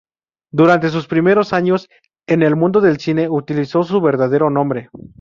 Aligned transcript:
Durante 0.51 0.89
sus 0.89 1.05
primeros 1.05 1.53
años 1.53 1.87
en 2.25 2.41
el 2.41 2.55
mundo 2.55 2.81
del 2.81 2.97
cine 2.97 3.29
utilizó 3.29 3.83
su 3.83 4.01
verdadero 4.01 4.49
nombre. 4.49 4.89